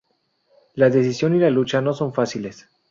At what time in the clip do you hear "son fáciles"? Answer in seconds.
1.93-2.67